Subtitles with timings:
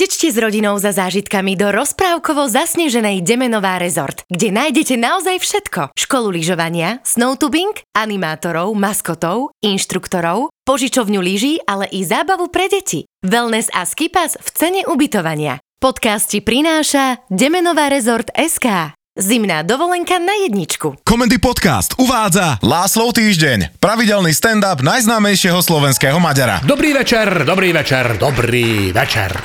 [0.00, 5.92] Zatečte s rodinou za zážitkami do rozprávkovo zasneženej Demenová rezort, kde nájdete naozaj všetko.
[5.92, 13.04] Školu lyžovania, snowtubing, animátorov, maskotov, inštruktorov, požičovňu lyží, ale i zábavu pre deti.
[13.20, 15.60] Wellness a skipas v cene ubytovania.
[15.76, 18.96] Podcast ti prináša Demenová rezort SK.
[19.20, 21.04] Zimná dovolenka na jedničku.
[21.04, 26.64] Komendy Podcast uvádza Láslov týždeň, pravidelný stand-up najznámejšieho slovenského Maďara.
[26.64, 29.36] Dobrý večer, dobrý večer, dobrý večer.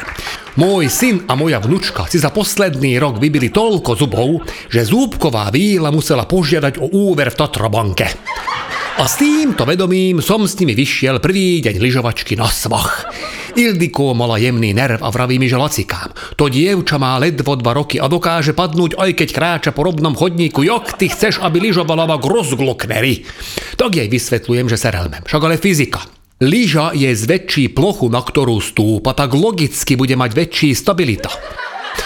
[0.56, 4.40] Môj syn a moja vnučka si za posledný rok vybili toľko zubov,
[4.72, 8.08] že zúbková víla musela požiadať o úver v Tatrabanke.
[8.96, 13.04] A s týmto vedomím som s nimi vyšiel prvý deň lyžovačky na svach.
[13.60, 16.16] Ildiko mala jemný nerv a vraví mi, že lacikám.
[16.40, 20.64] To dievča má ledvo dva roky a dokáže padnúť, aj keď kráča po robnom chodníku.
[20.64, 23.28] Jok, ty chceš, aby lyžovala ako rozgloknery.
[23.76, 25.20] Tak jej vysvetľujem, že serelmem.
[25.28, 26.25] Však ale fyzika.
[26.44, 31.32] Lyža je zväčší plochu, na ktorú stúpa, tak logicky bude mať väčší stabilita.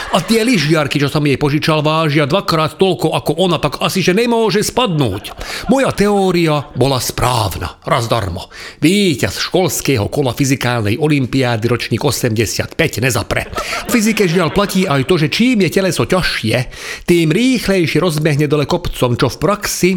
[0.10, 4.18] A tie lyžiarky, čo som jej požičal, vážia dvakrát toľko ako ona, tak asi, že
[4.18, 5.38] nemôže spadnúť.
[5.70, 7.78] Moja teória bola správna.
[7.86, 8.50] Raz darmo.
[8.82, 12.74] Víťaz školského kola fyzikálnej olimpiády ročník 85
[13.06, 13.54] nezapre.
[13.86, 16.58] V fyzike žiaľ platí aj to, že čím je teleso ťažšie,
[17.06, 19.92] tým rýchlejšie rozbehne dole kopcom, čo v praxi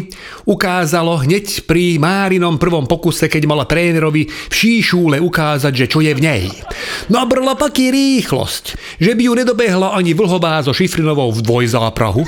[0.45, 6.13] ukázalo hneď pri Márinom prvom pokuse, keď mala trénerovi v šíšúle ukázať, že čo je
[6.13, 6.43] v nej.
[7.09, 12.27] Nabrla taký rýchlosť, že by ju nedobehla ani vlhová so šifrinovou v dvojzáprahu.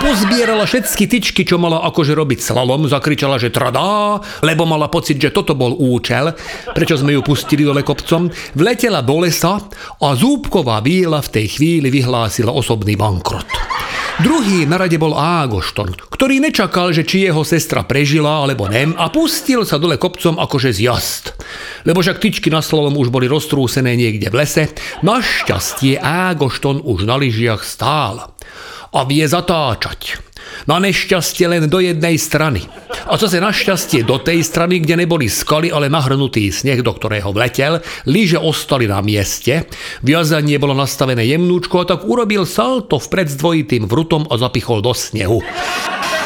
[0.00, 5.28] Pozbierala všetky tyčky, čo mala akože robiť slalom, zakričala, že tradá, lebo mala pocit, že
[5.28, 6.32] toto bol účel,
[6.72, 9.60] prečo sme ju pustili dole kopcom, vletela do lesa
[10.00, 13.44] a zúbková víla v tej chvíli vyhlásila osobný bankrot.
[14.20, 19.08] Druhý na rade bol Ágošton, ktorý nečakal, že či jeho sestra prežila alebo nem a
[19.08, 21.24] pustil sa dole kopcom akože z jazd.
[21.88, 27.16] Lebo však tyčky na slovom už boli roztrúsené niekde v lese, našťastie Ágošton už na
[27.16, 28.36] lyžiach stál
[28.92, 30.29] a vie zatáčať.
[30.66, 32.64] Na nešťastie len do jednej strany.
[33.10, 37.82] A zase našťastie do tej strany, kde neboli skaly, ale nahrnutý sneh, do ktorého vletel,
[38.06, 39.66] lyže ostali na mieste,
[40.04, 44.94] viazanie bolo nastavené jemnúčko a tak urobil salto vpred s dvojitým vrutom a zapichol do
[44.94, 45.42] snehu.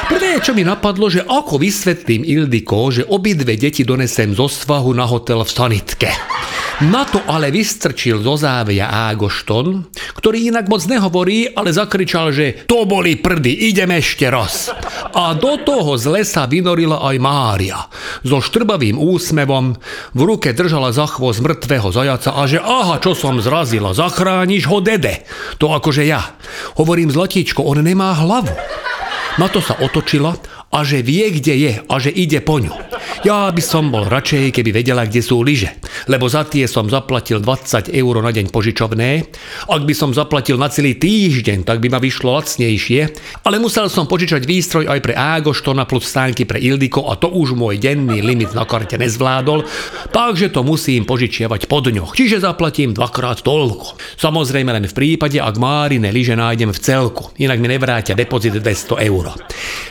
[0.04, 5.08] Prvé, čo mi napadlo, že ako vysvetlím Ildiko, že obidve deti donesem zo svahu na
[5.08, 6.12] hotel v sanitke.
[6.82, 9.86] Na to ale vystrčil zo závia Ágošton,
[10.18, 14.74] ktorý inak moc nehovorí, ale zakričal, že to boli prdy, idem ešte raz.
[15.14, 17.78] A do toho z lesa vynorila aj Mária.
[18.26, 19.78] So štrbavým úsmevom
[20.18, 24.82] v ruke držala za chvost mŕtvého zajaca a že aha, čo som zrazila, zachrániš ho
[24.82, 25.22] dede.
[25.62, 26.34] To akože ja.
[26.74, 28.50] Hovorím zlatíčko, on nemá hlavu.
[29.38, 30.34] Na to sa otočila
[30.74, 32.74] a že vie, kde je a že ide po ňu.
[33.22, 35.78] Ja by som bol radšej, keby vedela, kde sú lyže,
[36.10, 39.10] lebo za tie som zaplatil 20 eur na deň požičovné.
[39.70, 43.00] Ak by som zaplatil na celý týždeň, tak by ma vyšlo lacnejšie,
[43.46, 47.54] ale musel som požičať výstroj aj pre Ágoštona plus stánky pre Ildiko a to už
[47.54, 49.62] môj denný limit na karte nezvládol,
[50.10, 54.18] takže to musím požičiavať po dňoch, čiže zaplatím dvakrát toľko.
[54.18, 59.06] Samozrejme len v prípade, ak Márine lyže nájdem v celku, inak mi nevrátia depozit 200
[59.06, 59.30] eur.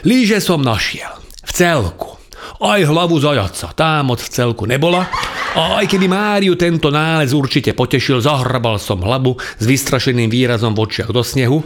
[0.04, 1.14] Lyže som našiel.
[1.46, 2.24] V celku
[2.64, 3.76] aj hlavu zajaca.
[3.76, 5.08] Tá moc v celku nebola.
[5.54, 10.82] A aj keby Máriu tento nález určite potešil, zahrabal som hlavu s vystrašeným výrazom v
[10.82, 11.62] očiach do snehu.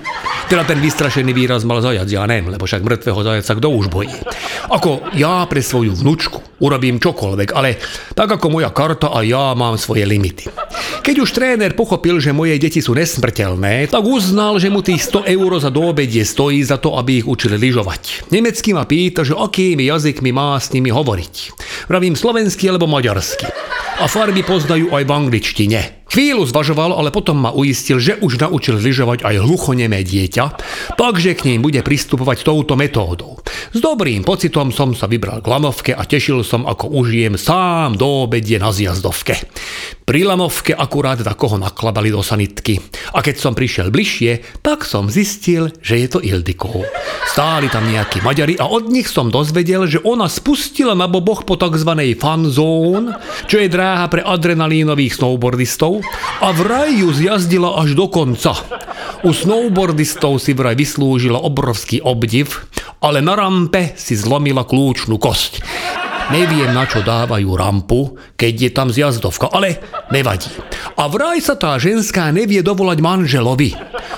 [0.47, 4.15] Teda ten vystrašený výraz mal zajac, ja nem, lebo však mŕtvého zajaca kto už bojí.
[4.71, 7.75] Ako ja pre svoju vnučku urobím čokoľvek, ale
[8.15, 10.47] tak ako moja karta a ja mám svoje limity.
[11.03, 15.27] Keď už tréner pochopil, že moje deti sú nesmrteľné, tak uznal, že mu tých 100
[15.35, 18.31] eur za doobedie stojí za to, aby ich učili lyžovať.
[18.31, 21.35] Nemecký ma pýta, že akými jazykmi má s nimi hovoriť.
[21.91, 23.51] Vravím slovensky alebo maďarsky.
[23.99, 25.79] A farby poznajú aj v angličtine.
[26.07, 30.45] Chvíľu zvažoval, ale potom ma uistil, že už naučil lyžovať aj hluchonemé dieťa,
[30.95, 33.43] takže k ním bude pristupovať touto metódou.
[33.75, 38.23] S dobrým pocitom som sa vybral k lanovke a tešil som, ako užijem sám do
[38.23, 39.35] obedie na zjazdovke.
[40.07, 42.79] Pri lanovke akurát takoho naklabali do sanitky.
[43.11, 46.87] A keď som prišiel bližšie, tak som zistil, že je to Ildiko.
[47.27, 51.59] Stáli tam nejakí Maďari a od nich som dozvedel, že ona spustila na boboch po
[51.59, 51.91] tzv.
[52.15, 53.19] fan zone,
[53.51, 55.96] čo je dráha pre adrenalínových snowboardistov
[56.43, 58.53] a vraj ju zjazdila až do konca.
[59.25, 62.69] U snowboardistov si vraj vyslúžila obrovský obdiv,
[63.01, 65.61] ale na rampe si zlomila kľúčnú kosť.
[66.27, 69.79] Neviem, na čo dávajú rampu, keď je tam zjazdovka, ale
[70.11, 70.51] nevadí.
[70.99, 73.71] A vraj sa tá ženská nevie dovolať manželovi.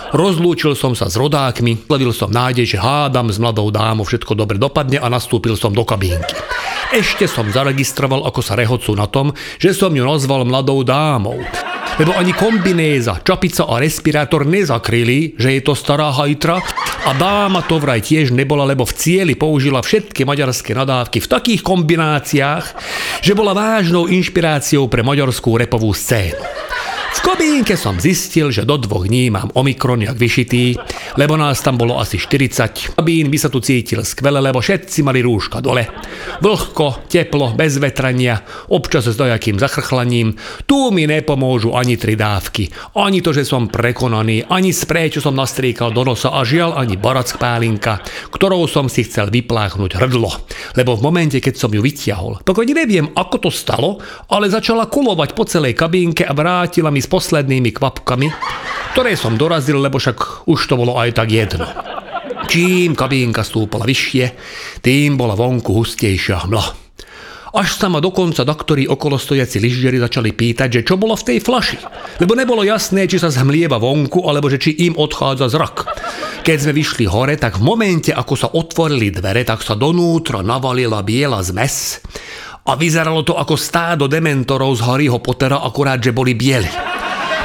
[0.09, 4.57] Rozlúčil som sa s rodákmi, levil som nádej, že hádam s mladou dámou všetko dobre
[4.57, 6.33] dopadne a nastúpil som do kabínky.
[6.89, 9.29] Ešte som zaregistroval, ako sa rehocú na tom,
[9.61, 11.37] že som ju nazval mladou dámou.
[11.99, 16.63] Lebo ani kombinéza, čapica a respirátor nezakryli, že je to stará hajtra
[17.05, 21.61] a dáma to vraj tiež nebola, lebo v cieli použila všetky maďarské nadávky v takých
[21.61, 22.65] kombináciách,
[23.19, 26.39] že bola vážnou inšpiráciou pre maďarskú repovú scénu.
[27.09, 30.77] V kabínke som zistil, že do dvoch dní mám Omikron jak vyšitý,
[31.17, 32.93] lebo nás tam bolo asi 40.
[32.93, 35.89] Kabín by sa tu cítil skvele, lebo všetci mali rúška dole.
[36.37, 40.37] Vlhko, teplo, bez vetrania, občas s dojakým zachrchlaním.
[40.69, 45.33] Tu mi nepomôžu ani tri dávky, ani to, že som prekonaný, ani sprej, čo som
[45.33, 50.29] nastríkal do nosa a žiaľ ani barack pálinka, ktorou som si chcel vypláchnuť hrdlo.
[50.77, 53.97] Lebo v momente, keď som ju vytiahol, pokojne neviem, ako to stalo,
[54.29, 58.27] ale začala kulovať po celej kabínke a vrátila mi s poslednými kvapkami,
[58.95, 61.67] ktoré som dorazil, lebo však už to bolo aj tak jedno.
[62.49, 64.25] Čím kabínka stúpala vyššie,
[64.81, 66.89] tým bola vonku hustejšia hmla.
[67.49, 71.37] Až sa ma dokonca doktori okolo stojaci lyžiari začali pýtať, že čo bolo v tej
[71.41, 71.81] flaši.
[72.21, 75.75] Lebo nebolo jasné, či sa zhmlieva vonku, alebo že či im odchádza zrak.
[76.45, 81.01] Keď sme vyšli hore, tak v momente, ako sa otvorili dvere, tak sa donútra navalila
[81.01, 82.05] biela zmes
[82.65, 86.69] a vyzeralo to ako stádo dementorov z Harryho Pottera, akurát, že boli bieli.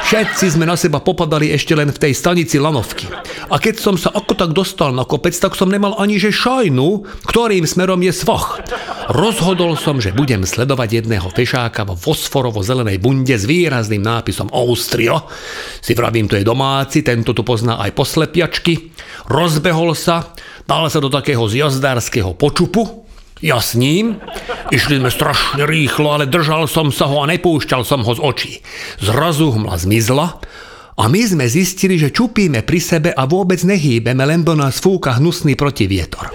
[0.05, 3.09] Všetci sme na seba popadali ešte len v tej stanici lanovky.
[3.49, 7.09] A keď som sa ako tak dostal na kopec, tak som nemal ani že šajnu,
[7.25, 8.61] ktorým smerom je svoch.
[9.09, 15.25] Rozhodol som, že budem sledovať jedného fešáka vo fosforovo-zelenej bunde s výrazným nápisom Austria.
[15.81, 18.93] Si vravím, to je domáci, tento tu pozná aj poslepiačky.
[19.25, 20.37] Rozbehol sa,
[20.69, 23.04] dal sa do takého zjazdárskeho počupu,
[23.43, 24.19] ja s ním?
[24.71, 28.53] Išli sme strašne rýchlo, ale držal som sa ho a nepúšťal som ho z očí.
[29.03, 30.27] Zrazu hmla zmizla
[30.95, 35.19] a my sme zistili, že čupíme pri sebe a vôbec nehýbeme, len do nás fúka
[35.19, 36.31] hnusný protivietor.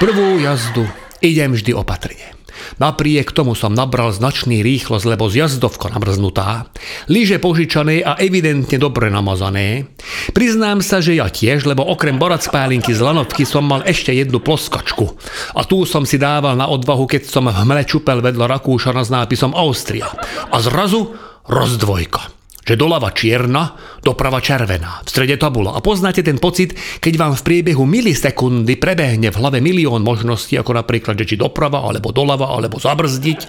[0.00, 0.88] Prvú jazdu
[1.20, 2.33] idem vždy opatrne.
[2.78, 6.68] Napriek tomu som nabral značný rýchlosť, lebo zjazdovka namrznutá,
[7.08, 9.88] lyže požičané a evidentne dobre namazané.
[10.36, 14.38] Priznám sa, že ja tiež, lebo okrem borac pálinky z lanovky som mal ešte jednu
[14.38, 15.10] ploskačku.
[15.56, 19.10] A tu som si dával na odvahu, keď som v hmle čupel vedľa Rakúšana s
[19.10, 20.10] nápisom Austria.
[20.52, 21.14] A zrazu
[21.48, 25.76] rozdvojka že doľava čierna, doprava červená, v strede tabula.
[25.76, 30.80] A poznáte ten pocit, keď vám v priebehu milisekundy prebehne v hlave milión možností, ako
[30.80, 33.40] napríklad, že či doprava, alebo doľava, alebo zabrzdiť.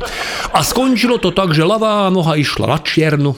[0.52, 3.32] A skončilo to tak, že ľavá noha išla na čiernu,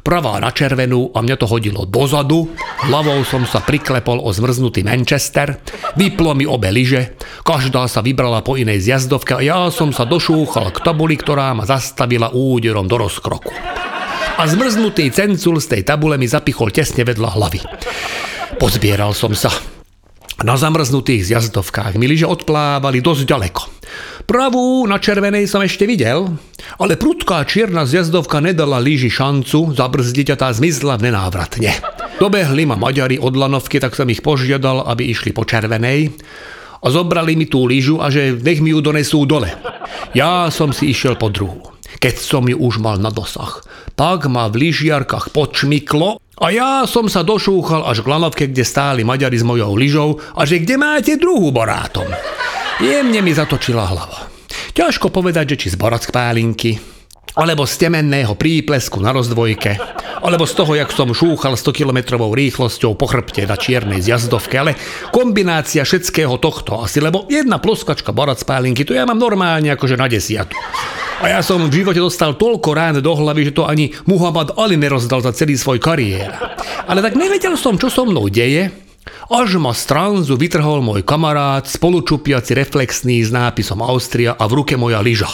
[0.00, 2.48] pravá na červenú a mňa to hodilo dozadu.
[2.88, 5.60] Hlavou som sa priklepol o zmrznutý Manchester,
[6.00, 10.72] vyplo mi obe lyže, každá sa vybrala po inej zjazdovke a ja som sa došúchal
[10.72, 13.52] k tabuli, ktorá ma zastavila úderom do rozkroku
[14.38, 17.60] a zmrznutý cencul z tej tabule mi zapichol tesne vedľa hlavy.
[18.62, 19.50] Pozbieral som sa.
[20.46, 23.62] Na zamrznutých zjazdovkách mi lyže odplávali dosť ďaleko.
[24.22, 26.30] Pravú na červenej som ešte videl,
[26.78, 31.74] ale prudká čierna zjazdovka nedala lyži šancu zabrzdiť a tá zmizla v nenávratne.
[32.22, 36.14] Dobehli ma Maďari od lanovky, tak som ich požiadal, aby išli po červenej
[36.78, 39.50] a zobrali mi tú lyžu a že nech mi ju donesú dole.
[40.14, 43.62] Ja som si išiel po druhú keď som ju už mal na dosah.
[43.98, 49.02] Tak ma v lyžiarkách počmiklo a ja som sa došúchal až k lanovke, kde stáli
[49.02, 52.06] Maďari s mojou lyžou a že kde máte druhú borátom.
[52.78, 54.30] Jemne mi zatočila hlava.
[54.70, 56.78] Ťažko povedať, že či z borack pálinky,
[57.34, 59.78] alebo z temenného príplesku na rozdvojke,
[60.22, 64.78] alebo z toho, jak som šúchal 100 kilometrovou rýchlosťou po chrbte na čiernej zjazdovke, ale
[65.10, 70.10] kombinácia všetkého tohto asi, lebo jedna ploskačka borac pálinky, to ja mám normálne akože na
[70.10, 70.54] desiatu.
[71.18, 74.78] A ja som v živote dostal toľko rán do hlavy, že to ani Muhammad Ali
[74.78, 76.30] nerozdal za celý svoj kariér.
[76.86, 78.70] Ale tak nevedel som, čo so mnou deje,
[79.28, 84.78] až ma z tranzu vytrhol môj kamarát, spolučupiaci reflexný s nápisom Austria a v ruke
[84.78, 85.28] moja lyža.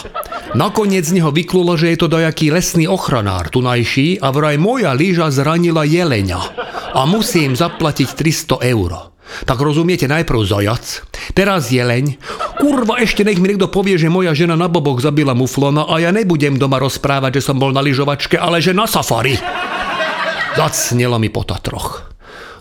[0.57, 5.31] Nakoniec z neho vyklulo, že je to dojaký lesný ochranár tunajší a vraj moja lyža
[5.31, 6.41] zranila jelenia
[6.95, 9.14] a musím zaplatiť 300 eur.
[9.43, 11.03] Tak rozumiete, najprv zajac,
[11.33, 12.17] teraz jeleň.
[12.61, 16.13] Kurva, ešte nech mi niekto povie, že moja žena na bobok zabila muflona a ja
[16.13, 19.35] nebudem doma rozprávať, že som bol na lyžovačke, ale že na safari.
[20.55, 22.15] Zacnelo mi po Tatroch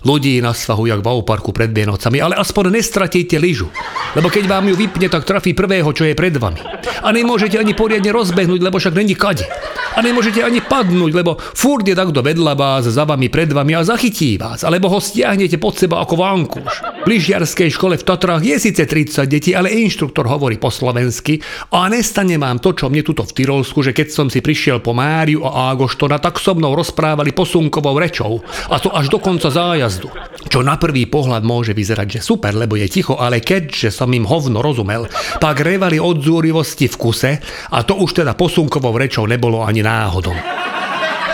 [0.05, 3.73] ľudí na svahu, jak v parku pred Vienocami, ale aspoň nestratíte lyžu.
[4.15, 6.63] Lebo keď vám ju vypne, tak trafí prvého, čo je pred vami.
[7.03, 9.47] A nemôžete ani poriadne rozbehnúť, lebo však není kade.
[9.95, 13.87] A nemôžete ani padnúť, lebo furt je takto vedľa vás, za vami, pred vami a
[13.87, 14.67] zachytí vás.
[14.67, 16.83] Alebo ho stiahnete pod seba ako vankúš.
[17.05, 21.39] V lyžiarskej škole v Tatrách je síce 30 detí, ale inštruktor hovorí po slovensky
[21.71, 24.97] a nestane vám to, čo mne tuto v Tyrolsku, že keď som si prišiel po
[24.97, 28.43] Máriu a Ágoštona, tak so mnou rozprávali posunkovou rečou.
[28.75, 30.09] A to až do konca zájazdu jazdu.
[30.45, 34.29] Čo na prvý pohľad môže vyzerať, že super, lebo je ticho, ale keďže som im
[34.29, 35.09] hovno rozumel,
[35.41, 37.33] tak revali od zúrivosti v kuse
[37.73, 40.37] a to už teda posunkovou rečou nebolo ani náhodou.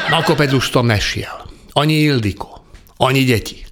[0.07, 1.50] Na kopec už som nešiel.
[1.75, 2.62] Ani Ildiko,
[3.03, 3.67] ani deti.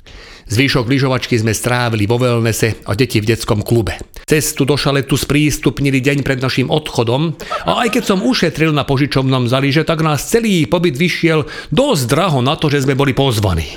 [0.49, 4.01] Zvyšok lyžovačky sme strávili vo wellnesse a deti v detskom klube.
[4.25, 7.37] Cestu do šaletu sprístupnili deň pred našim odchodom
[7.69, 12.41] a aj keď som ušetril na požičovnom zaliže, tak nás celý pobyt vyšiel dosť draho
[12.41, 13.77] na to, že sme boli pozvaní.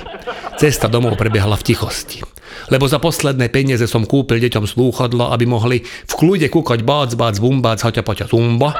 [0.56, 2.31] Cesta domov prebiehala v tichosti.
[2.68, 7.36] Lebo za posledné peniaze som kúpil deťom slúchadla, aby mohli v kľude kúkať bác, bác,
[7.36, 8.74] bumbác, haťa, paťa, zumba.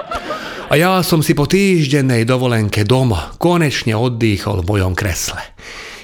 [0.73, 5.41] A ja som si po týždennej dovolenke doma konečne oddychol v mojom kresle.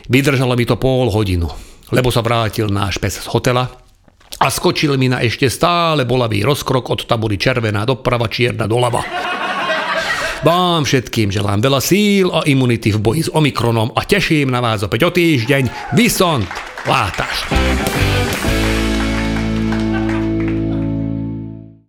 [0.08, 3.64] Vydržalo mi to pol hodinu lebo sa vrátil náš pes z hotela
[4.38, 9.02] a skočil mi na ešte stále bolavý rozkrok od tabury červená doprava, čierna doľava.
[10.38, 14.86] Vám všetkým želám veľa síl a imunity v boji s Omikronom a teším na vás
[14.86, 15.96] opäť o týždeň.
[15.98, 16.46] Vysont,
[16.84, 18.17] Boa tarde.